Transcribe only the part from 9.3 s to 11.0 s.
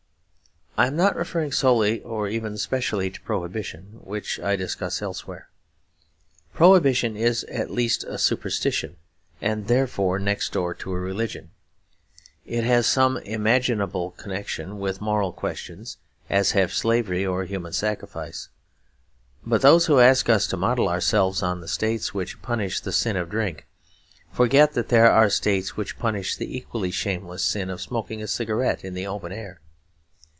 and therefore next door to a